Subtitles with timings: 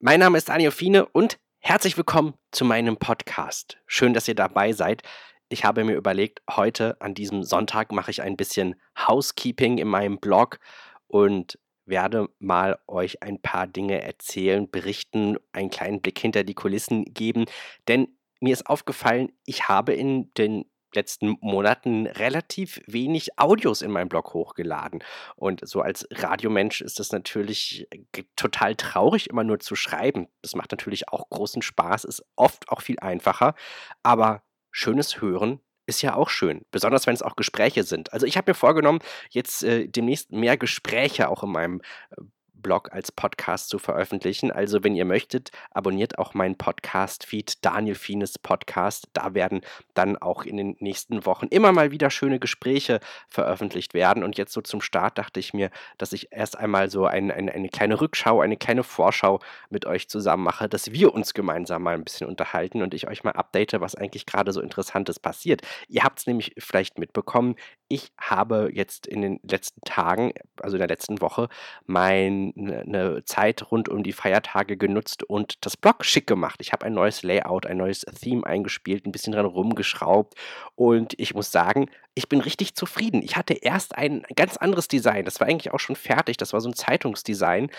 [0.00, 3.78] Mein Name ist Daniel Fiene und herzlich willkommen zu meinem Podcast.
[3.88, 5.02] Schön, dass ihr dabei seid.
[5.48, 10.18] Ich habe mir überlegt, heute an diesem Sonntag mache ich ein bisschen Housekeeping in meinem
[10.18, 10.60] Blog
[11.08, 17.04] und werde mal euch ein paar Dinge erzählen, berichten, einen kleinen Blick hinter die Kulissen
[17.06, 17.46] geben,
[17.88, 18.06] denn
[18.38, 20.64] mir ist aufgefallen, ich habe in den
[20.94, 25.02] letzten Monaten relativ wenig Audios in meinem Blog hochgeladen.
[25.36, 30.28] Und so als Radiomensch ist das natürlich äh, total traurig, immer nur zu schreiben.
[30.42, 33.54] Das macht natürlich auch großen Spaß, ist oft auch viel einfacher.
[34.02, 38.12] Aber schönes Hören ist ja auch schön, besonders wenn es auch Gespräche sind.
[38.12, 42.22] Also ich habe mir vorgenommen, jetzt äh, demnächst mehr Gespräche auch in meinem äh,
[42.62, 44.50] Blog als Podcast zu veröffentlichen.
[44.50, 49.08] Also, wenn ihr möchtet, abonniert auch meinen Podcast-Feed Daniel Fienes Podcast.
[49.12, 49.62] Da werden
[49.94, 54.22] dann auch in den nächsten Wochen immer mal wieder schöne Gespräche veröffentlicht werden.
[54.22, 57.48] Und jetzt so zum Start dachte ich mir, dass ich erst einmal so ein, ein,
[57.48, 61.94] eine kleine Rückschau, eine kleine Vorschau mit euch zusammen mache, dass wir uns gemeinsam mal
[61.94, 65.62] ein bisschen unterhalten und ich euch mal update, was eigentlich gerade so Interessantes passiert.
[65.88, 67.56] Ihr habt es nämlich vielleicht mitbekommen,
[67.88, 71.48] ich habe jetzt in den letzten Tagen, also in der letzten Woche,
[71.86, 76.60] meine ne Zeit rund um die Feiertage genutzt und das Blog schick gemacht.
[76.60, 80.34] Ich habe ein neues Layout, ein neues Theme eingespielt, ein bisschen dran rumgeschraubt
[80.74, 83.22] und ich muss sagen, ich bin richtig zufrieden.
[83.22, 86.60] Ich hatte erst ein ganz anderes Design, das war eigentlich auch schon fertig, das war
[86.60, 87.70] so ein Zeitungsdesign,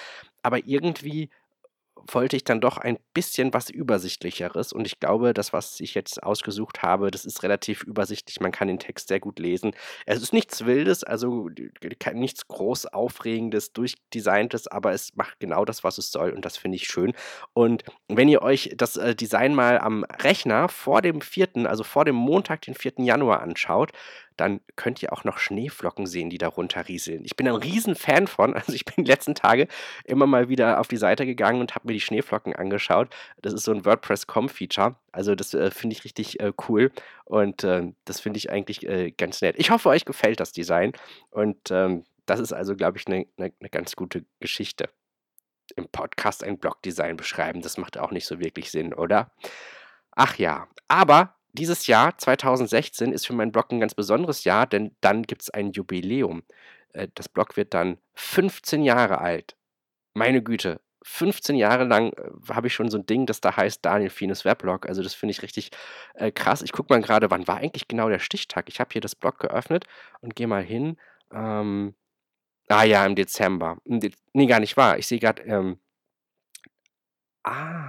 [0.43, 1.29] aber irgendwie
[2.07, 4.73] wollte ich dann doch ein bisschen was Übersichtlicheres.
[4.73, 8.39] Und ich glaube, das, was ich jetzt ausgesucht habe, das ist relativ übersichtlich.
[8.39, 9.71] Man kann den Text sehr gut lesen.
[10.05, 11.49] Es ist nichts Wildes, also
[12.13, 16.31] nichts groß Aufregendes, durchdesigntes, aber es macht genau das, was es soll.
[16.31, 17.13] Und das finde ich schön.
[17.53, 22.05] Und wenn ihr euch das äh, Design mal am Rechner vor dem 4., also vor
[22.05, 22.93] dem Montag, den 4.
[22.97, 23.91] Januar anschaut,
[24.39, 27.25] dann könnt ihr auch noch Schneeflocken sehen, die da runterrieseln.
[27.25, 28.53] Ich bin ein Riesenfan von.
[28.59, 29.67] Also ich bin die letzten Tage
[30.03, 33.09] immer mal wieder auf die Seite gegangen und habe mir die Schneeflocken angeschaut.
[33.41, 34.95] Das ist so ein WordPress.com-Feature.
[35.11, 36.91] Also das äh, finde ich richtig äh, cool
[37.25, 39.55] und äh, das finde ich eigentlich äh, ganz nett.
[39.57, 40.91] Ich hoffe, euch gefällt das Design
[41.31, 44.89] und ähm, das ist also, glaube ich, eine ne, ne ganz gute Geschichte.
[45.75, 49.31] Im Podcast ein Blogdesign beschreiben, das macht auch nicht so wirklich Sinn, oder?
[50.11, 54.95] Ach ja, aber dieses Jahr, 2016, ist für meinen Blog ein ganz besonderes Jahr, denn
[55.01, 56.43] dann gibt es ein Jubiläum.
[56.93, 59.55] Äh, das Blog wird dann 15 Jahre alt.
[60.13, 63.85] Meine Güte, 15 Jahre lang äh, habe ich schon so ein Ding, das da heißt
[63.85, 64.87] Daniel Fienes Weblog.
[64.87, 65.71] Also das finde ich richtig
[66.15, 66.61] äh, krass.
[66.61, 68.69] Ich gucke mal gerade, wann war eigentlich genau der Stichtag?
[68.69, 69.85] Ich habe hier das Blog geöffnet
[70.21, 70.97] und gehe mal hin.
[71.31, 71.95] Ähm,
[72.69, 73.77] ah ja, im Dezember.
[73.85, 74.97] nee, gar nicht wahr.
[74.99, 75.79] Ich sehe gerade, ähm,
[77.43, 77.88] ah,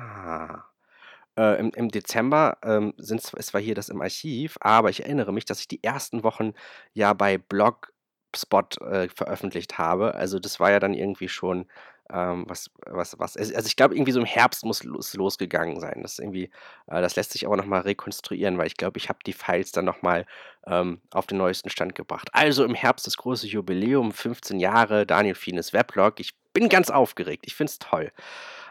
[1.40, 5.32] äh, im, im Dezember ähm, sind es war hier das im Archiv, aber ich erinnere
[5.32, 6.52] mich, dass ich die ersten Wochen
[6.92, 10.14] ja bei Blogspot äh, veröffentlicht habe.
[10.14, 11.66] Also das war ja dann irgendwie schon
[12.12, 13.36] ähm, was, was, was.
[13.38, 16.00] Also ich glaube, irgendwie so im Herbst muss es losgegangen sein.
[16.02, 16.50] Das irgendwie,
[16.88, 19.86] äh, das lässt sich aber nochmal rekonstruieren, weil ich glaube, ich habe die Files dann
[19.86, 20.26] nochmal
[20.66, 22.28] ähm, auf den neuesten Stand gebracht.
[22.32, 26.20] Also im Herbst das große Jubiläum, 15 Jahre, Daniel Fienes Weblog.
[26.20, 27.44] Ich bin ganz aufgeregt.
[27.46, 28.12] Ich finde es toll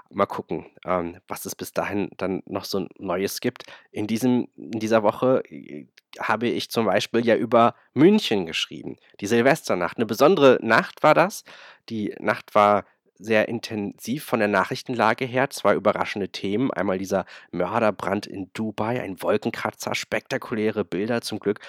[0.10, 3.64] mal gucken, ähm, was es bis dahin dann noch so Neues gibt.
[3.92, 5.88] In, diesem, in dieser Woche äh,
[6.20, 9.98] habe ich zum Beispiel ja über München geschrieben, die Silvesternacht.
[9.98, 11.44] Eine besondere Nacht war das.
[11.90, 12.86] Die Nacht war
[13.20, 15.50] sehr intensiv von der Nachrichtenlage her.
[15.50, 16.72] Zwei überraschende Themen.
[16.72, 21.22] Einmal dieser Mörderbrand in Dubai, ein Wolkenkratzer, spektakuläre Bilder.
[21.22, 21.60] Zum Glück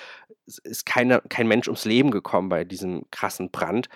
[0.47, 3.89] ist keine, kein Mensch ums Leben gekommen bei diesem krassen Brand.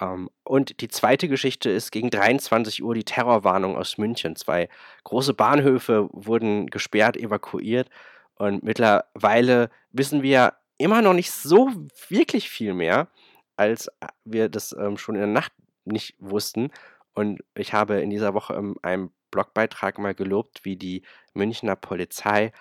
[0.00, 4.36] Ähm, und die zweite Geschichte ist gegen 23 Uhr die Terrorwarnung aus München.
[4.36, 4.68] Zwei
[5.04, 7.88] große Bahnhöfe wurden gesperrt, evakuiert.
[8.34, 11.70] Und mittlerweile wissen wir immer noch nicht so
[12.08, 13.08] wirklich viel mehr,
[13.56, 13.90] als
[14.24, 15.52] wir das ähm, schon in der Nacht
[15.84, 16.70] nicht wussten.
[17.12, 21.02] Und ich habe in dieser Woche in einem Blogbeitrag mal gelobt, wie die
[21.34, 22.52] Münchner Polizei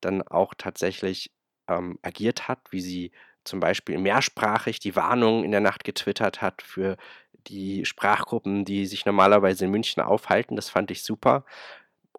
[0.00, 1.32] dann auch tatsächlich
[1.68, 3.12] ähm, agiert hat, wie sie
[3.44, 6.96] zum Beispiel mehrsprachig die Warnung in der Nacht getwittert hat für
[7.46, 10.56] die Sprachgruppen, die sich normalerweise in München aufhalten.
[10.56, 11.44] Das fand ich super.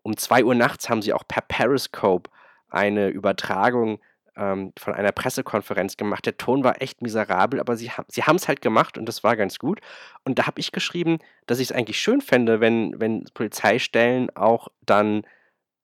[0.01, 2.29] Um 2 Uhr nachts haben sie auch per Periscope
[2.69, 3.99] eine Übertragung
[4.35, 6.25] ähm, von einer Pressekonferenz gemacht.
[6.25, 9.37] Der Ton war echt miserabel, aber sie, sie haben es halt gemacht und das war
[9.37, 9.79] ganz gut.
[10.23, 14.67] Und da habe ich geschrieben, dass ich es eigentlich schön fände, wenn, wenn Polizeistellen auch
[14.81, 15.23] dann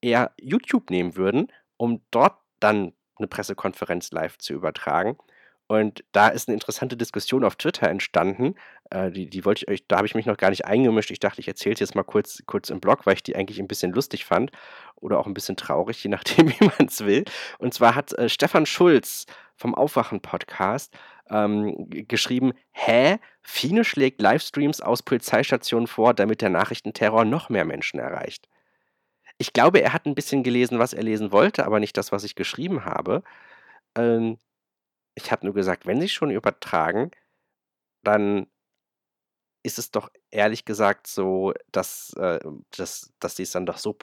[0.01, 5.17] eher YouTube nehmen würden, um dort dann eine Pressekonferenz live zu übertragen.
[5.69, 8.55] Und da ist eine interessante Diskussion auf Twitter entstanden.
[8.89, 11.11] Äh, die, die wollte ich euch, da habe ich mich noch gar nicht eingemischt.
[11.11, 13.59] Ich dachte, ich erzähle es jetzt mal kurz, kurz im Blog, weil ich die eigentlich
[13.59, 14.49] ein bisschen lustig fand
[14.95, 17.23] oder auch ein bisschen traurig, je nachdem, wie man es will.
[17.59, 20.91] Und zwar hat äh, Stefan Schulz vom Aufwachen-Podcast
[21.29, 23.19] ähm, geschrieben, hä?
[23.43, 28.49] Fine schlägt Livestreams aus Polizeistationen vor, damit der Nachrichtenterror noch mehr Menschen erreicht.
[29.37, 32.23] Ich glaube, er hat ein bisschen gelesen, was er lesen wollte, aber nicht das, was
[32.23, 33.21] ich geschrieben habe.
[33.95, 34.39] Ähm,
[35.15, 37.11] ich habe nur gesagt, wenn sie schon übertragen,
[38.03, 38.47] dann
[39.69, 42.39] ist es doch ehrlich gesagt so, dass, äh,
[42.75, 43.95] dass, dass die es dann doch so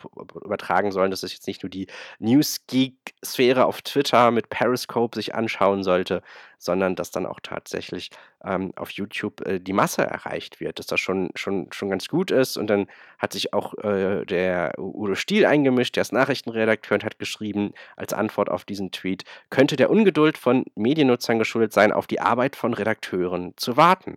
[0.44, 1.88] übertragen sollen, dass es jetzt nicht nur die
[2.20, 6.22] Newsgeek-Sphäre auf Twitter mit Periscope sich anschauen sollte,
[6.58, 8.10] sondern dass dann auch tatsächlich
[8.44, 12.30] ähm, auf YouTube äh, die Masse erreicht wird, dass das schon, schon, schon ganz gut
[12.30, 12.56] ist.
[12.56, 12.86] Und dann
[13.18, 18.12] hat sich auch äh, der Udo Stiel eingemischt, der ist Nachrichtenredakteur und hat geschrieben, als
[18.12, 22.72] Antwort auf diesen Tweet, könnte der Ungeduld von Mediennutzern geschuldet sein, auf die Arbeit von
[22.72, 24.16] Redakteuren zu warten.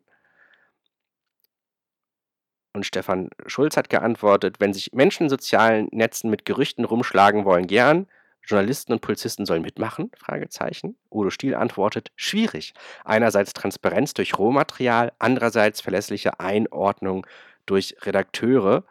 [2.80, 7.68] Und Stefan Schulz hat geantwortet, wenn sich Menschen in sozialen Netzen mit Gerüchten rumschlagen wollen,
[7.68, 8.08] gern.
[8.42, 10.12] Journalisten und Polizisten sollen mitmachen?
[10.18, 10.98] Fragezeichen.
[11.12, 12.74] Udo Stiel antwortet, schwierig.
[13.04, 17.28] Einerseits Transparenz durch Rohmaterial, andererseits verlässliche Einordnung
[17.66, 18.86] durch Redakteure.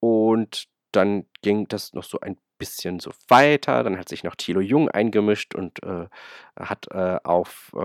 [0.00, 3.84] Und dann ging das noch so ein bisschen so weiter.
[3.84, 6.06] Dann hat sich noch Thilo Jung eingemischt und äh,
[6.58, 7.80] hat äh, auf, äh,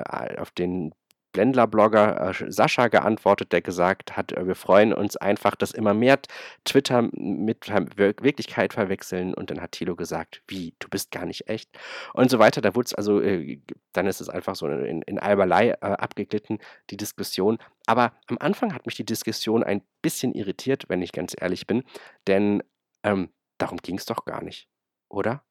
[0.00, 0.92] äh auf den
[1.32, 6.18] Blendler-Blogger äh, Sascha geantwortet, der gesagt hat, äh, wir freuen uns einfach, dass immer mehr
[6.64, 9.34] Twitter mit Wirklichkeit verwechseln.
[9.34, 11.70] Und dann hat Thilo gesagt, wie, du bist gar nicht echt.
[12.14, 12.60] Und so weiter.
[12.60, 13.60] Da wurde es also, äh,
[13.92, 16.58] dann ist es einfach so in, in Alberlei äh, abgeglitten,
[16.90, 17.58] die Diskussion.
[17.86, 21.84] Aber am Anfang hat mich die Diskussion ein bisschen irritiert, wenn ich ganz ehrlich bin.
[22.26, 22.62] Denn
[23.02, 24.68] ähm, darum ging es doch gar nicht,
[25.08, 25.44] oder?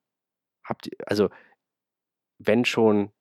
[0.63, 1.29] Habt ihr, also,
[2.37, 3.11] wenn schon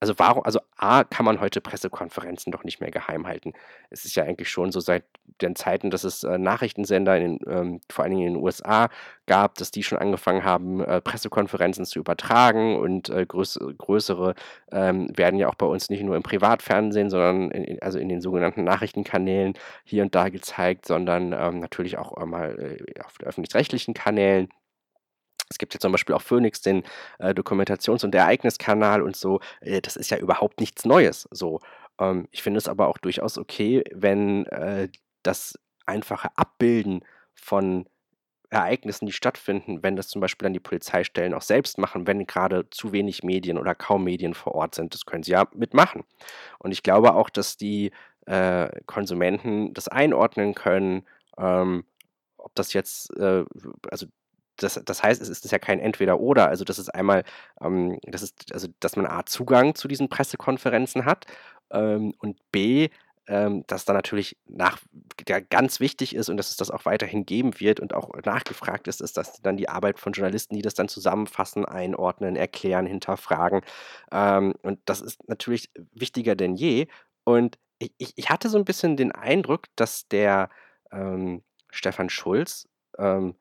[0.00, 3.54] also warum, also A, kann man heute Pressekonferenzen doch nicht mehr geheim halten.
[3.90, 5.04] Es ist ja eigentlich schon so seit
[5.40, 8.90] den Zeiten, dass es äh, Nachrichtensender, in den, ähm, vor allen Dingen in den USA,
[9.26, 14.34] gab, dass die schon angefangen haben, äh, Pressekonferenzen zu übertragen und äh, größ größere
[14.70, 18.20] ähm, werden ja auch bei uns nicht nur im Privatfernsehen, sondern in, also in den
[18.20, 19.54] sogenannten Nachrichtenkanälen
[19.84, 24.48] hier und da gezeigt, sondern ähm, natürlich auch mal äh, auf öffentlich-rechtlichen Kanälen.
[25.48, 26.82] Es gibt ja zum Beispiel auch Phoenix, den
[27.18, 29.40] äh, Dokumentations- und Ereigniskanal und so.
[29.60, 31.28] Äh, das ist ja überhaupt nichts Neues.
[31.30, 31.60] So.
[32.00, 34.88] Ähm, ich finde es aber auch durchaus okay, wenn äh,
[35.22, 37.04] das einfache Abbilden
[37.34, 37.86] von
[38.50, 42.68] Ereignissen, die stattfinden, wenn das zum Beispiel dann die Polizeistellen auch selbst machen, wenn gerade
[42.70, 44.94] zu wenig Medien oder kaum Medien vor Ort sind.
[44.94, 46.04] Das können sie ja mitmachen.
[46.58, 47.90] Und ich glaube auch, dass die
[48.26, 51.06] äh, Konsumenten das einordnen können,
[51.38, 51.84] ähm,
[52.36, 53.44] ob das jetzt, äh,
[53.90, 54.06] also
[54.56, 56.48] das, das heißt, es ist ja kein Entweder-Oder.
[56.48, 57.24] Also, das ist einmal,
[57.60, 61.26] ähm, das ist, also, dass man A, Zugang zu diesen Pressekonferenzen hat
[61.70, 62.90] ähm, und B,
[63.28, 64.78] ähm, dass da natürlich nach,
[65.26, 68.86] der ganz wichtig ist und dass es das auch weiterhin geben wird und auch nachgefragt
[68.88, 73.62] ist, ist, dass dann die Arbeit von Journalisten, die das dann zusammenfassen, einordnen, erklären, hinterfragen.
[74.12, 76.86] Ähm, und das ist natürlich wichtiger denn je.
[77.24, 80.48] Und ich, ich hatte so ein bisschen den Eindruck, dass der
[80.92, 82.68] ähm, Stefan Schulz
[82.98, 83.34] ähm,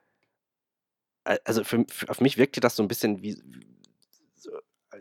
[1.43, 3.41] also für, für, auf mich wirkte das so ein bisschen wie,
[4.35, 4.51] so,
[4.91, 4.99] äh,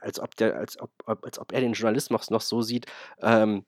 [0.00, 2.86] als ob der, als ob, als ob er den Journalismus noch so sieht,
[3.20, 3.64] ähm,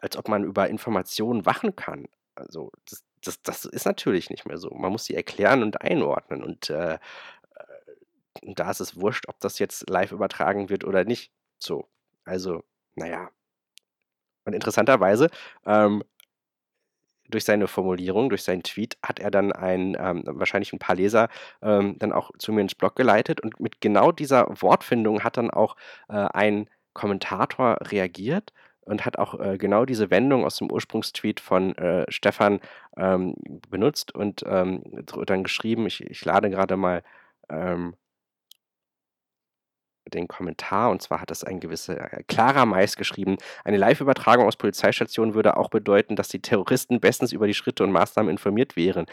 [0.00, 2.06] als ob man über Informationen wachen kann.
[2.34, 4.70] Also das, das, das ist natürlich nicht mehr so.
[4.70, 6.42] Man muss sie erklären und einordnen.
[6.42, 6.98] Und äh, äh
[8.42, 11.32] da ist es wurscht, ob das jetzt live übertragen wird oder nicht.
[11.58, 11.88] So.
[12.24, 12.62] Also,
[12.94, 13.30] naja.
[14.44, 15.30] Und interessanterweise
[15.66, 16.04] ähm,
[17.28, 21.28] durch seine Formulierung, durch seinen Tweet hat er dann ein, ähm, wahrscheinlich ein paar Leser
[21.62, 25.50] ähm, dann auch zu mir ins Blog geleitet und mit genau dieser Wortfindung hat dann
[25.50, 25.76] auch
[26.08, 28.52] äh, ein Kommentator reagiert
[28.88, 32.60] und hat auch äh, genau diese Wendung aus dem Ursprungstweet von äh, Stefan
[32.96, 33.34] ähm,
[33.68, 34.82] benutzt und ähm,
[35.26, 37.02] dann geschrieben, ich, ich lade gerade mal
[37.50, 37.94] ähm,
[40.10, 44.56] den Kommentar, und zwar hat das ein gewisser äh, Clara Mais geschrieben, eine Live-Übertragung aus
[44.56, 49.06] Polizeistationen würde auch bedeuten, dass die Terroristen bestens über die Schritte und Maßnahmen informiert wären.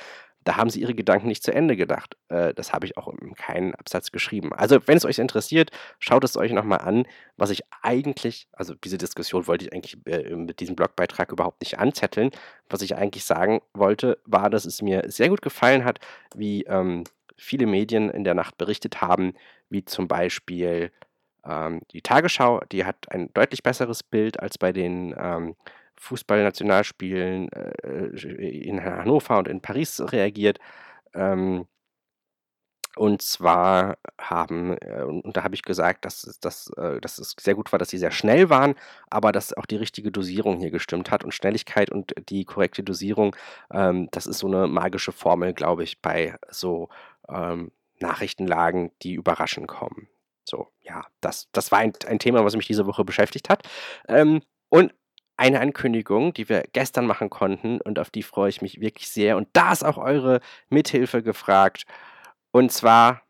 [0.46, 2.18] Da haben sie ihre Gedanken nicht zu Ende gedacht.
[2.30, 4.54] Äh, das habe ich auch in keinem Absatz geschrieben.
[4.54, 9.00] Also, wenn es euch interessiert, schaut es euch nochmal an, was ich eigentlich, also diese
[9.00, 12.30] Diskussion wollte ich eigentlich äh, mit diesem Blogbeitrag überhaupt nicht anzetteln.
[12.70, 16.00] Was ich eigentlich sagen wollte, war, dass es mir sehr gut gefallen hat,
[16.36, 17.06] wie ähm,
[17.38, 19.34] viele Medien in der Nacht berichtet haben,
[19.70, 20.92] wie zum Beispiel
[21.46, 25.56] ähm, die Tagesschau, die hat ein deutlich besseres Bild als bei den ähm,
[25.98, 28.08] Fußballnationalspielen äh,
[28.40, 30.60] in Hannover und in Paris reagiert.
[31.14, 31.68] Ähm,
[32.96, 37.54] und zwar haben, äh, und da habe ich gesagt, dass, dass, äh, dass es sehr
[37.56, 38.76] gut war, dass sie sehr schnell waren,
[39.10, 41.24] aber dass auch die richtige Dosierung hier gestimmt hat.
[41.26, 43.36] Und Schnelligkeit und die korrekte Dosierung,
[43.72, 46.88] ähm, das ist so eine magische Formel, glaube ich, bei so
[47.30, 50.08] ähm, Nachrichtenlagen, die überraschend kommen.
[50.44, 53.68] So, ja, das, das war ein, ein Thema, was mich diese Woche beschäftigt hat.
[54.08, 54.94] Ähm, und
[55.38, 59.38] eine Ankündigung, die wir gestern machen konnten und auf die freue ich mich wirklich sehr.
[59.38, 60.40] Und da ist auch eure
[60.70, 61.86] Mithilfe gefragt.
[62.52, 63.22] Und zwar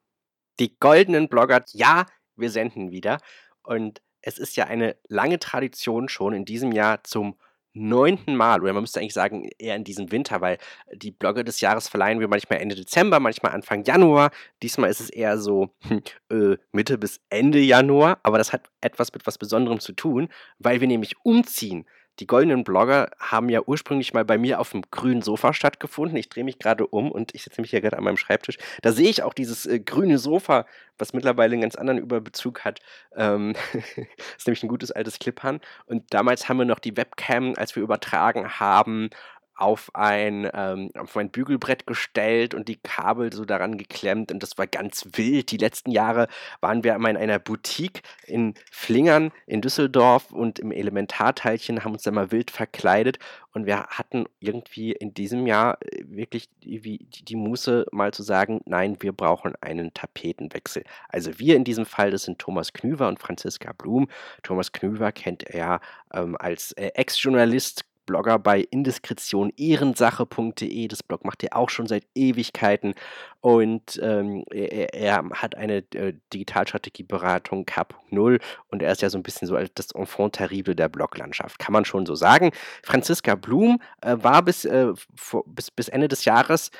[0.60, 1.64] die goldenen Blogger.
[1.74, 3.18] Ja, wir senden wieder.
[3.64, 7.38] Und es ist ja eine lange Tradition schon in diesem Jahr zum
[7.76, 10.58] neunten Mal, oder man müsste eigentlich sagen, eher in diesem Winter, weil
[10.94, 14.32] die Blogger des Jahres verleihen wir manchmal Ende Dezember, manchmal Anfang Januar.
[14.64, 16.02] Diesmal ist es eher so hm,
[16.32, 20.82] äh, Mitte bis Ende Januar, aber das hat etwas mit was Besonderem zu tun, weil
[20.82, 21.86] wir nämlich umziehen.
[22.20, 26.18] Die goldenen Blogger haben ja ursprünglich mal bei mir auf dem grünen Sofa stattgefunden.
[26.18, 28.58] Ich drehe mich gerade um und ich sitze mich hier gerade an meinem Schreibtisch.
[28.82, 30.66] Da sehe ich auch dieses äh, grüne Sofa,
[30.98, 32.80] was mittlerweile einen ganz anderen Überbezug hat.
[33.16, 33.56] Ähm,
[34.38, 35.60] ist nämlich ein gutes altes Clip-Han.
[35.88, 39.10] Und damals haben wir noch die Webcam, als wir übertragen haben,
[39.56, 44.58] auf ein, ähm, auf ein Bügelbrett gestellt und die Kabel so daran geklemmt und das
[44.58, 45.52] war ganz wild.
[45.52, 46.28] Die letzten Jahre
[46.62, 52.04] waren wir einmal in einer Boutique in Flingern in Düsseldorf und im Elementarteilchen haben uns
[52.04, 53.20] da mal wild verkleidet
[53.56, 58.60] und wir hatten irgendwie in diesem Jahr äh, wirklich die, die Muße mal zu sagen,
[58.66, 60.84] nein, wir brauchen einen Tapetenwechsel.
[61.08, 64.10] Also wir in diesem Fall, das sind Thomas Knüver und Franziska Blum.
[64.44, 65.80] Thomas Knüver kennt er ja
[66.14, 70.88] ähm, als äh, Ex-Journalist, Blogger bei indiskretionehrensache.de.
[70.88, 72.96] Das Blog macht er auch schon seit Ewigkeiten.
[73.42, 79.24] Und ähm, er, er, hat eine äh, Digitalstrategieberatung K.0 und er ist ja so ein
[79.24, 82.52] bisschen so das Enfant terrible der Bloglandschaft, kann man schon so sagen.
[82.84, 86.72] Franziska Blum äh, war bis, äh, vor, bis, bis Ende des Jahres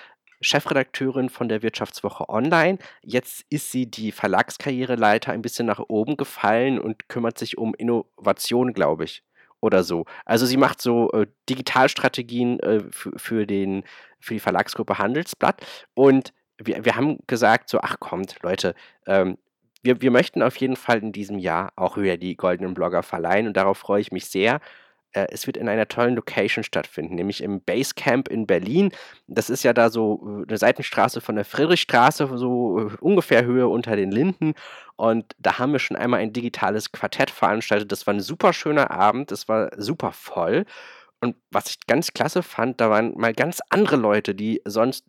[0.42, 2.78] Chefredakteurin von der Wirtschaftswoche Online.
[3.02, 8.74] Jetzt ist sie die Verlagskarriereleiter ein bisschen nach oben gefallen und kümmert sich um Innovation,
[8.74, 9.24] glaube ich
[9.62, 10.06] oder so.
[10.26, 13.84] Also sie macht so äh, Digitalstrategien äh, für, den,
[14.20, 18.76] für die Verlagsgruppe Handelsblatt und wir, wir haben gesagt, so, ach kommt, Leute,
[19.08, 19.38] ähm,
[19.84, 23.48] wir, wir möchten auf jeden Fall in diesem Jahr auch wieder die goldenen Blogger verleihen
[23.48, 24.60] und darauf freue ich mich sehr.
[25.16, 28.92] Äh, es wird in einer tollen Location stattfinden, nämlich im Basecamp in Berlin.
[29.28, 33.68] Das ist ja da so äh, eine Seitenstraße von der Friedrichstraße, so äh, ungefähr Höhe
[33.68, 34.54] unter den Linden.
[34.98, 37.92] Und da haben wir schon einmal ein digitales Quartett veranstaltet.
[37.92, 40.66] Das war ein super schöner Abend, das war super voll.
[41.22, 45.06] Und was ich ganz klasse fand, da waren mal ganz andere Leute, die sonst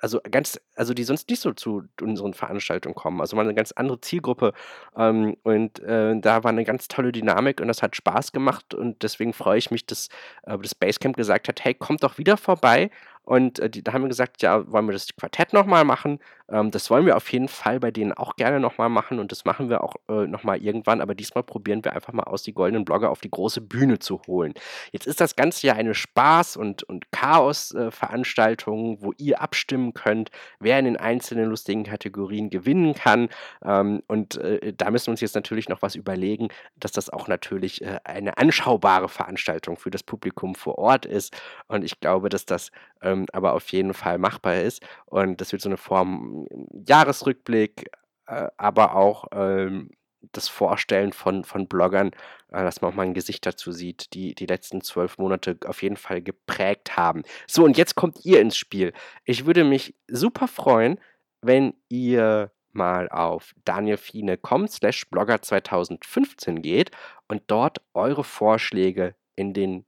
[0.00, 3.20] also ganz, also die sonst nicht so zu unseren Veranstaltungen kommen.
[3.20, 4.52] Also mal eine ganz andere Zielgruppe.
[4.96, 9.02] Ähm, und äh, da war eine ganz tolle Dynamik und das hat Spaß gemacht und
[9.02, 10.08] deswegen freue ich mich, dass
[10.44, 12.90] äh, das Basecamp gesagt hat, hey, kommt doch wieder vorbei
[13.26, 16.20] und äh, die, da haben wir gesagt, ja, wollen wir das Quartett nochmal machen?
[16.48, 19.44] Ähm, das wollen wir auf jeden Fall bei denen auch gerne nochmal machen und das
[19.44, 21.00] machen wir auch äh, nochmal irgendwann.
[21.00, 24.22] Aber diesmal probieren wir einfach mal aus, die goldenen Blogger auf die große Bühne zu
[24.28, 24.54] holen.
[24.92, 30.30] Jetzt ist das Ganze ja eine Spaß- und, und Chaos-Veranstaltung, äh, wo ihr abstimmen könnt,
[30.60, 33.28] wer in den einzelnen lustigen Kategorien gewinnen kann.
[33.64, 37.26] Ähm, und äh, da müssen wir uns jetzt natürlich noch was überlegen, dass das auch
[37.26, 41.36] natürlich äh, eine anschaubare Veranstaltung für das Publikum vor Ort ist.
[41.66, 42.70] Und ich glaube, dass das
[43.02, 44.82] ähm, ähm, aber auf jeden Fall machbar ist.
[45.06, 46.46] Und das wird so eine Form
[46.86, 47.90] Jahresrückblick,
[48.26, 49.90] äh, aber auch ähm,
[50.32, 52.10] das Vorstellen von, von Bloggern,
[52.50, 55.82] äh, dass man auch mal ein Gesicht dazu sieht, die die letzten zwölf Monate auf
[55.82, 57.22] jeden Fall geprägt haben.
[57.46, 58.92] So, und jetzt kommt ihr ins Spiel.
[59.24, 60.98] Ich würde mich super freuen,
[61.42, 66.90] wenn ihr mal auf danielfine.com slash blogger 2015 geht
[67.26, 69.86] und dort eure Vorschläge in den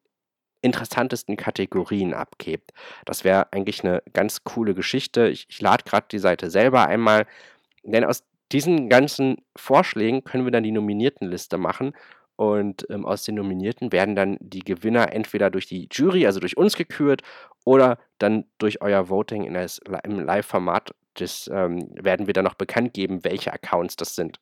[0.61, 2.73] interessantesten Kategorien abgebt.
[3.05, 5.29] Das wäre eigentlich eine ganz coole Geschichte.
[5.29, 7.27] Ich, ich lade gerade die Seite selber einmal,
[7.83, 11.93] denn aus diesen ganzen Vorschlägen können wir dann die Nominiertenliste machen
[12.37, 16.57] und ähm, aus den Nominierten werden dann die Gewinner entweder durch die Jury, also durch
[16.57, 17.23] uns gekürt,
[17.65, 20.93] oder dann durch euer Voting in das, im Live-Format.
[21.15, 24.39] Das ähm, werden wir dann noch bekannt geben, welche Accounts das sind.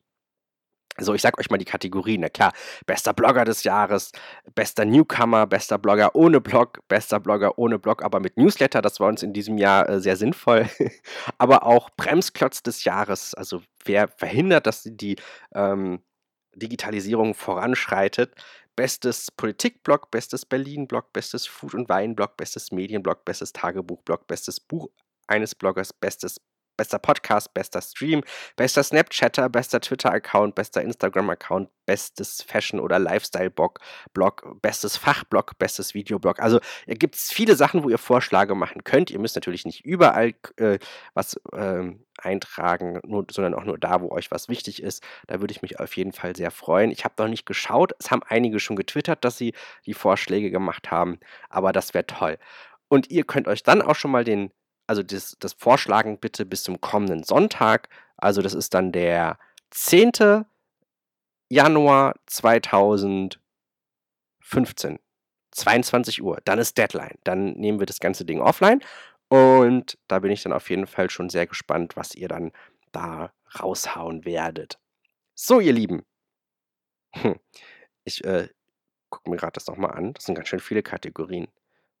[0.99, 2.21] So, ich sag euch mal die Kategorien.
[2.21, 2.53] Na klar,
[2.85, 4.11] bester Blogger des Jahres,
[4.55, 8.81] bester Newcomer, bester Blogger ohne Blog, bester Blogger ohne Blog, aber mit Newsletter.
[8.81, 10.67] Das war uns in diesem Jahr äh, sehr sinnvoll.
[11.37, 13.33] aber auch Bremsklotz des Jahres.
[13.35, 15.17] Also, wer verhindert, dass die
[15.53, 15.99] ähm,
[16.55, 18.33] Digitalisierung voranschreitet?
[18.75, 24.89] Bestes Politikblog, bestes Berlin-Blog, bestes Food- und Wein-Blog, bestes Medienblog, bestes Tagebuchblog, bestes Buch
[25.27, 26.39] eines Bloggers, bestes
[26.77, 28.23] bester Podcast, bester Stream,
[28.55, 33.79] bester Snapchatter, bester Twitter-Account, bester Instagram-Account, bestes Fashion- oder Lifestyle-Blog,
[34.13, 36.39] Blog, bestes Fachblog, bestes Videoblog.
[36.39, 39.09] Also gibt es viele Sachen, wo ihr Vorschläge machen könnt.
[39.09, 40.79] Ihr müsst natürlich nicht überall äh,
[41.13, 45.03] was äh, eintragen, nur, sondern auch nur da, wo euch was wichtig ist.
[45.27, 46.91] Da würde ich mich auf jeden Fall sehr freuen.
[46.91, 47.93] Ich habe noch nicht geschaut.
[47.99, 49.53] Es haben einige schon getwittert, dass sie
[49.85, 51.19] die Vorschläge gemacht haben,
[51.49, 52.37] aber das wäre toll.
[52.89, 54.51] Und ihr könnt euch dann auch schon mal den
[54.87, 57.89] also das, das Vorschlagen bitte bis zum kommenden Sonntag.
[58.17, 59.37] Also das ist dann der
[59.71, 60.45] 10.
[61.49, 63.39] Januar 2015.
[65.51, 67.17] 22 Uhr, dann ist Deadline.
[67.23, 68.81] Dann nehmen wir das ganze Ding offline.
[69.29, 72.51] Und da bin ich dann auf jeden Fall schon sehr gespannt, was ihr dann
[72.91, 74.79] da raushauen werdet.
[75.35, 76.05] So, ihr Lieben.
[77.13, 77.35] Hm.
[78.03, 78.49] Ich äh,
[79.09, 80.13] gucke mir gerade das nochmal an.
[80.13, 81.47] Das sind ganz schön viele Kategorien.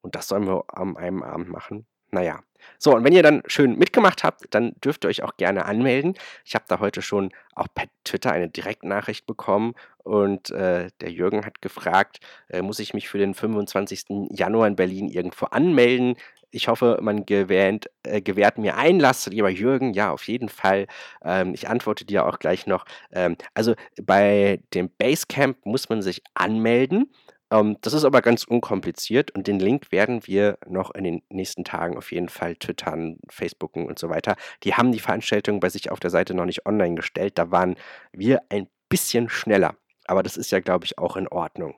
[0.01, 1.85] Und das sollen wir an einem Abend machen.
[2.17, 2.39] Naja.
[2.79, 6.15] So, und wenn ihr dann schön mitgemacht habt, dann dürft ihr euch auch gerne anmelden.
[6.45, 11.45] Ich habe da heute schon auch per Twitter eine Direktnachricht bekommen und äh, der Jürgen
[11.45, 12.19] hat gefragt,
[12.49, 14.05] äh, muss ich mich für den 25.
[14.31, 16.15] Januar in Berlin irgendwo anmelden?
[16.49, 19.93] Ich hoffe, man gewähnt, äh, gewährt mir Einlass, lieber Jürgen.
[19.93, 20.87] Ja, auf jeden Fall.
[21.23, 22.85] Ähm, ich antworte dir auch gleich noch.
[23.11, 27.11] Ähm, also bei dem Basecamp muss man sich anmelden.
[27.51, 31.63] Ähm, das ist aber ganz unkompliziert und den Link werden wir noch in den nächsten
[31.63, 34.35] Tagen auf jeden Fall twittern, Facebooken und so weiter.
[34.63, 37.37] Die haben die Veranstaltung bei sich auf der Seite noch nicht online gestellt.
[37.37, 37.75] Da waren
[38.11, 39.75] wir ein bisschen schneller.
[40.05, 41.75] Aber das ist ja, glaube ich, auch in Ordnung.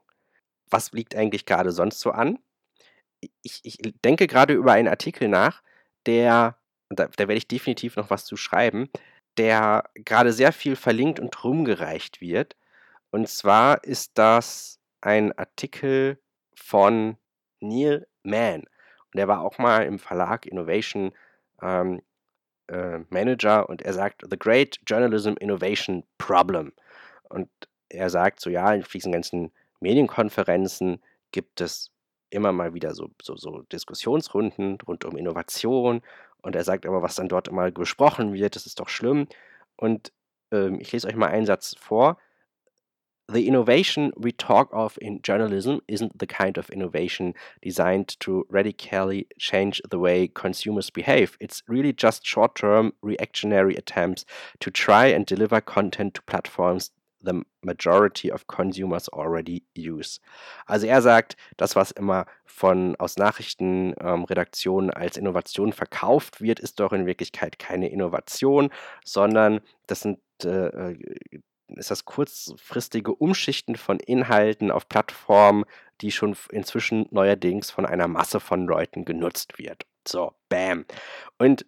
[0.69, 2.39] Was liegt eigentlich gerade sonst so an?
[3.41, 5.61] Ich, ich denke gerade über einen Artikel nach,
[6.05, 6.57] der,
[6.89, 8.89] da, da werde ich definitiv noch was zu schreiben,
[9.37, 12.55] der gerade sehr viel verlinkt und rumgereicht wird.
[13.11, 16.19] Und zwar ist das ein Artikel
[16.55, 17.17] von
[17.59, 18.61] Neil Mann.
[18.61, 21.11] Und der war auch mal im Verlag Innovation
[21.61, 22.01] ähm,
[22.67, 26.73] äh, Manager und er sagt, The Great Journalism Innovation Problem.
[27.29, 27.49] Und
[27.89, 31.01] er sagt so, ja, in diesen ganzen Medienkonferenzen
[31.31, 31.91] gibt es
[32.29, 36.01] immer mal wieder so, so, so Diskussionsrunden rund um Innovation.
[36.41, 39.27] Und er sagt aber, was dann dort immer besprochen wird, das ist doch schlimm.
[39.75, 40.13] Und
[40.51, 42.17] ähm, ich lese euch mal einen Satz vor.
[43.31, 49.27] The innovation we talk of in journalism isn't the kind of innovation designed to radically
[49.37, 51.37] change the way consumers behave.
[51.39, 54.25] It's really just short term reactionary attempts
[54.61, 56.89] to try and deliver content to platforms
[57.21, 60.19] the majority of consumers already use.
[60.65, 66.79] Also er sagt, das, was immer von aus Nachrichtenredaktionen ähm, als Innovation verkauft wird, ist
[66.79, 68.69] doch in Wirklichkeit keine Innovation,
[69.03, 70.95] sondern das sind äh,
[71.77, 75.65] ist das kurzfristige Umschichten von Inhalten auf Plattformen,
[76.01, 79.85] die schon inzwischen neuerdings von einer Masse von Leuten genutzt wird.
[80.07, 80.85] So, bam.
[81.37, 81.65] Und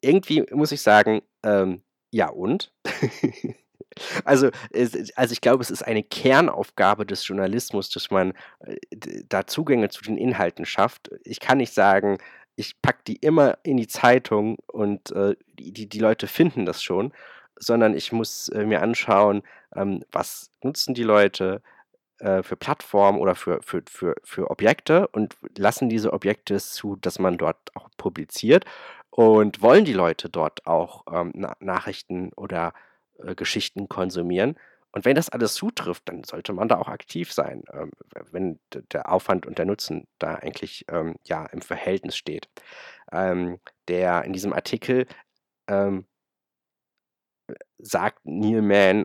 [0.00, 2.72] irgendwie muss ich sagen, ähm, ja und?
[4.24, 8.76] also, also ich glaube, es ist eine Kernaufgabe des Journalismus, dass man äh,
[9.28, 11.10] da Zugänge zu den Inhalten schafft.
[11.24, 12.18] Ich kann nicht sagen,
[12.56, 16.82] ich packe die immer in die Zeitung und äh, die, die, die Leute finden das
[16.82, 17.12] schon,
[17.56, 19.42] sondern ich muss äh, mir anschauen,
[19.74, 21.62] ähm, was nutzen die Leute
[22.18, 27.18] äh, für Plattformen oder für, für, für, für Objekte und lassen diese Objekte zu, dass
[27.18, 28.64] man dort auch publiziert
[29.10, 32.72] und wollen die Leute dort auch ähm, Na Nachrichten oder
[33.18, 34.56] äh, Geschichten konsumieren.
[34.92, 37.90] Und wenn das alles zutrifft, dann sollte man da auch aktiv sein, ähm,
[38.30, 38.60] wenn
[38.92, 42.48] der Aufwand und der Nutzen da eigentlich ähm, ja im Verhältnis steht.
[43.12, 45.06] Ähm, der in diesem Artikel
[45.68, 46.06] ähm,
[47.84, 49.04] sagt Neil Mann,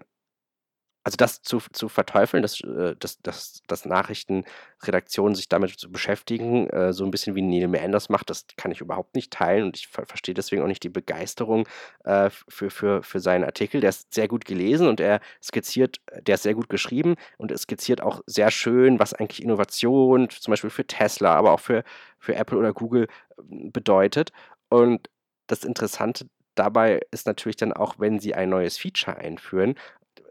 [1.04, 6.70] also das zu, zu verteufeln, dass, äh, dass, dass, dass Nachrichtenredaktionen sich damit zu beschäftigen,
[6.70, 9.64] äh, so ein bisschen wie Neil Mann das macht, das kann ich überhaupt nicht teilen
[9.66, 11.68] und ich ver verstehe deswegen auch nicht die Begeisterung
[12.04, 13.82] äh, für, für, für seinen Artikel.
[13.82, 17.58] Der ist sehr gut gelesen und er skizziert, der ist sehr gut geschrieben und er
[17.58, 21.84] skizziert auch sehr schön, was eigentlich Innovation zum Beispiel für Tesla, aber auch für,
[22.20, 24.32] für Apple oder Google bedeutet.
[24.70, 25.10] Und
[25.48, 26.28] das Interessante
[26.60, 29.76] dabei ist natürlich dann auch, wenn sie ein neues Feature einführen,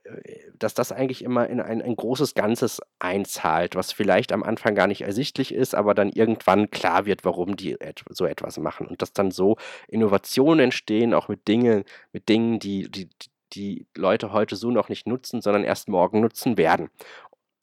[0.05, 4.75] äh, dass das eigentlich immer in ein, ein, großes Ganzes einzahlt, was vielleicht am Anfang
[4.75, 8.87] gar nicht ersichtlich ist, aber dann irgendwann klar wird, warum die et so etwas machen.
[8.89, 13.09] Und dass dann so Innovationen entstehen, auch mit Dingen, mit Dingen, die, die,
[13.53, 16.91] die Leute heute so noch nicht nutzen, sondern erst morgen nutzen werden.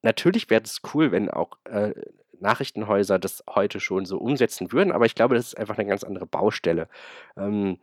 [0.02, 1.94] Natürlich wäre es cool, wenn auch äh,
[2.40, 6.04] Nachrichtenhäuser das heute schon so umsetzen würden, aber ich glaube, das ist einfach eine ganz
[6.04, 6.88] andere Baustelle.
[7.38, 7.78] Ähm,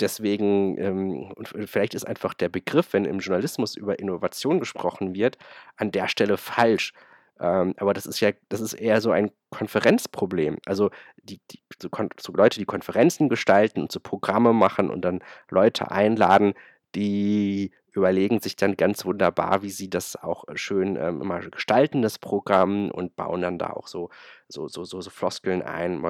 [0.00, 5.38] deswegen, ähm, und vielleicht ist einfach der Begriff, wenn im Journalismus über Innovation gesprochen wird,
[5.76, 6.92] an der Stelle falsch.
[7.40, 10.58] Ähm, aber das ist ja, das ist eher so ein Konferenzproblem.
[10.66, 10.90] Also
[11.22, 11.88] die, die so,
[12.20, 16.54] so Leute, die Konferenzen gestalten und so Programme machen und dann Leute einladen,
[16.94, 22.18] die überlegen sich dann ganz wunderbar, wie sie das auch schön ähm, immer gestalten, das
[22.18, 24.10] Programm, und bauen dann da auch so,
[24.48, 26.04] so, so, so, so Floskeln ein.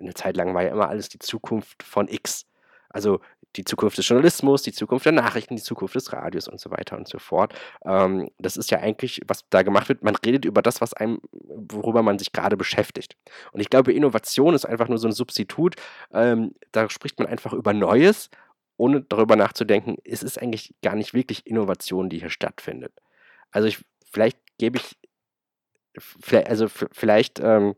[0.00, 2.46] Eine Zeit lang war ja immer alles die Zukunft von X.
[2.90, 3.20] Also
[3.56, 6.96] die Zukunft des Journalismus, die Zukunft der Nachrichten, die Zukunft des Radios und so weiter
[6.96, 7.54] und so fort.
[7.84, 10.02] Ähm, das ist ja eigentlich, was da gemacht wird.
[10.02, 13.16] Man redet über das, was einem, worüber man sich gerade beschäftigt.
[13.52, 15.76] Und ich glaube, Innovation ist einfach nur so ein Substitut.
[16.12, 18.30] Ähm, da spricht man einfach über Neues,
[18.76, 22.92] ohne darüber nachzudenken, es ist eigentlich gar nicht wirklich Innovation, die hier stattfindet.
[23.50, 24.96] Also ich, vielleicht gebe ich,
[25.98, 27.74] vielleicht, also vielleicht ähm,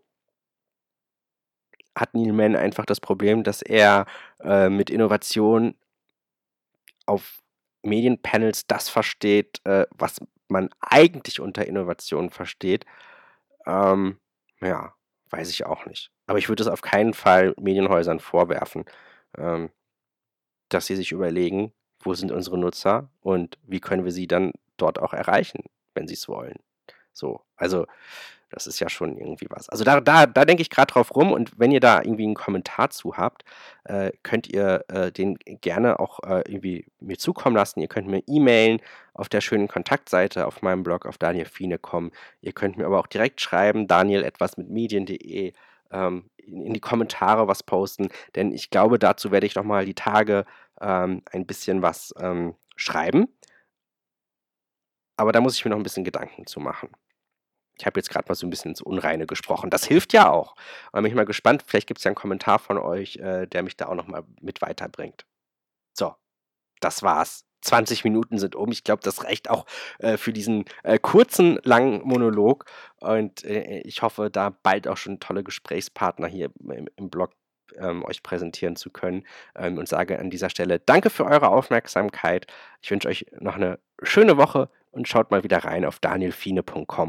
[2.01, 4.07] hat Neil Mann einfach das Problem, dass er
[4.43, 5.75] äh, mit Innovation
[7.07, 7.43] auf
[7.83, 12.85] Medienpanels das versteht, äh, was man eigentlich unter Innovation versteht.
[13.67, 14.19] Ähm,
[14.61, 14.95] ja,
[15.31, 16.11] weiß ich auch nicht.
[16.27, 18.85] Aber ich würde es auf keinen Fall Medienhäusern vorwerfen,
[19.37, 19.71] ähm,
[20.69, 24.99] dass sie sich überlegen, wo sind unsere Nutzer und wie können wir sie dann dort
[24.99, 26.57] auch erreichen, wenn sie es wollen.
[27.13, 27.87] So, also
[28.51, 29.69] das ist ja schon irgendwie was.
[29.69, 32.35] Also da, da, da denke ich gerade drauf rum und wenn ihr da irgendwie einen
[32.35, 33.45] Kommentar zu habt,
[33.85, 37.81] äh, könnt ihr äh, den gerne auch äh, irgendwie mir zukommen lassen.
[37.81, 38.81] Ihr könnt mir e-mailen
[39.15, 42.11] auf der schönen Kontaktseite auf meinem Blog auf danielfine.com.
[42.41, 45.53] Ihr könnt mir aber auch direkt schreiben, daniel etwas mit medien.de
[45.93, 49.95] ähm, in, in, die Kommentare was posten, denn ich glaube, dazu werde ich nochmal die
[49.95, 50.45] Tage
[50.81, 53.29] ähm, ein bisschen was ähm, schreiben.
[55.17, 56.89] Aber da muss ich mir noch ein bisschen Gedanken zu machen.
[57.81, 59.71] Ich habe jetzt gerade mal so ein bisschen ins Unreine gesprochen.
[59.71, 60.55] Das hilft ja auch.
[60.93, 63.63] Und bin ich mal gespannt, vielleicht gibt es ja einen Kommentar von euch, äh, der
[63.63, 65.25] mich da auch nochmal mit weiterbringt.
[65.95, 66.15] So,
[66.81, 67.45] das war's.
[67.63, 68.71] 20 Minuten sind um.
[68.71, 69.67] Ich glaube, das reicht auch
[69.99, 72.65] äh, für diesen äh, kurzen, langen Monolog.
[73.01, 77.33] Und äh, ich hoffe, da bald auch schon tolle Gesprächspartner hier im, im Blog
[77.77, 79.27] ähm, euch präsentieren zu können.
[79.55, 82.47] Ähm, und sage an dieser Stelle Danke für eure Aufmerksamkeit.
[82.81, 87.09] Ich wünsche euch noch eine schöne Woche und schaut mal wieder rein auf danielfine.com.